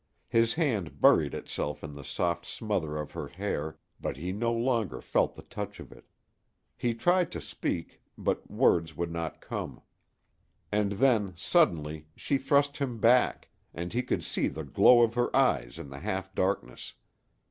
His 0.29 0.55
hand 0.55 0.99
buried 0.99 1.35
itself 1.35 1.83
in 1.83 1.93
the 1.93 2.03
soft 2.03 2.43
smother 2.43 2.97
of 2.97 3.11
her 3.11 3.27
hair, 3.27 3.77
but 3.99 4.17
he 4.17 4.31
no 4.31 4.51
longer 4.51 4.99
felt 4.99 5.35
the 5.35 5.43
touch 5.43 5.79
of 5.79 5.91
it. 5.91 6.05
He 6.75 6.95
tried 6.95 7.31
to 7.33 7.39
speak, 7.39 8.01
but 8.17 8.49
words 8.49 8.97
would 8.97 9.11
not 9.11 9.41
come. 9.41 9.83
And 10.71 10.93
then, 10.93 11.35
suddenly, 11.37 12.07
she 12.15 12.39
thrust 12.39 12.77
him 12.77 12.97
back, 12.97 13.49
and 13.75 13.93
he 13.93 14.01
could 14.01 14.23
see 14.23 14.47
the 14.47 14.63
glow 14.63 15.03
of 15.03 15.13
her 15.13 15.29
eyes 15.37 15.77
in 15.77 15.91
the 15.91 15.99
half 15.99 16.33
darkness. 16.33 16.93